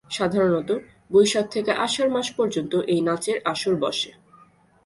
[0.09, 0.79] সাধারণতঃ
[1.11, 4.11] বৈশাখ থেকে আষাঢ় মাস পর্যন্ত এই নাচের আসর বসে।